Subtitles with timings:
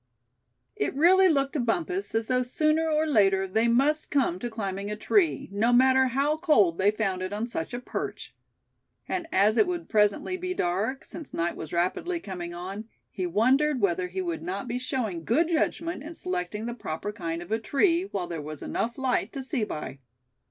[0.75, 4.89] It really looked to Bumpus as though sooner or later they must come to climbing
[4.89, 8.33] a tree, no matter how cold they found it on such a perch.
[9.07, 13.79] And as it would presently be dark, since night was rapidly coming on, he wondered
[13.79, 17.59] whether he would not be showing good judgment in selecting the proper kind of a
[17.59, 19.99] tree, while there was enough light to see by.